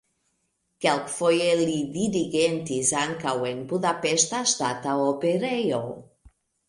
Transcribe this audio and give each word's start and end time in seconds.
Kelkfoje 0.85 1.49
li 1.59 1.75
dirigentis 1.97 2.93
ankaŭ 3.03 3.35
en 3.51 3.61
Budapeŝta 3.75 4.41
Ŝtata 4.55 4.97
Operejo. 5.11 5.83